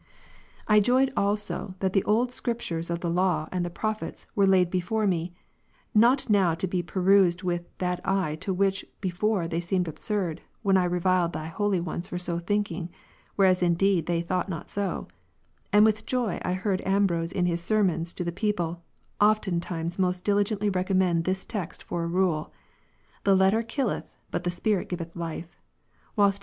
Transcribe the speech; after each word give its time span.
6. 0.61 0.65
I 0.67 0.79
joyed 0.79 1.13
also, 1.15 1.75
that 1.79 1.93
the 1.93 2.03
old 2.05 2.31
Scriptures 2.31 2.89
of 2.89 3.01
the 3.01 3.09
Law 3.11 3.47
and 3.51 3.63
the 3.63 3.69
Prophets, 3.69 4.25
were 4.33 4.47
laid 4.47 4.71
before 4.71 5.05
me, 5.05 5.31
not 5.93 6.27
now 6.27 6.55
to 6.55 6.65
be 6.65 6.81
perused 6.81 7.43
with 7.43 7.67
that 7.77 8.01
eye 8.03 8.33
to 8.37 8.51
which 8.51 8.83
before 8.99 9.47
they 9.47 9.59
seemed 9.59 9.87
absurd, 9.87 10.41
when 10.63 10.75
I 10.75 10.85
reviled 10.85 11.33
Thy 11.33 11.45
holy 11.45 11.79
ones 11.79 12.07
for 12.07 12.17
so 12.17 12.39
thinking, 12.39 12.89
whereas 13.35 13.61
indeed 13.61 14.07
they 14.07 14.23
thought 14.23 14.49
not 14.49 14.71
so: 14.71 15.07
and 15.71 15.85
with 15.85 16.07
joy 16.07 16.41
I 16.43 16.53
heard 16.53 16.81
Ambrose 16.83 17.31
in 17.31 17.45
his 17.45 17.61
sermons 17.61 18.11
to 18.13 18.23
the 18.23 18.31
people, 18.31 18.81
oftentimes 19.21 19.99
most 19.99 20.23
diligently 20.23 20.71
recommend 20.71 21.25
this 21.25 21.45
text 21.45 21.83
for 21.83 22.05
a 22.05 22.07
2 22.07 22.09
Cor. 22.09 22.09
3, 22.09 22.15
rule. 22.19 22.53
The 23.23 23.35
letter 23.35 23.61
killeth, 23.61 24.15
but 24.31 24.45
the 24.45 24.49
Spirit 24.49 24.89
giveth 24.89 25.15
life; 25.15 25.59
whilst 26.15 26.39
he 26.39 26.39
j 26.39 26.39